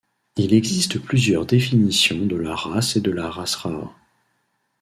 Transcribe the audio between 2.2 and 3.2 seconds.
de la race et de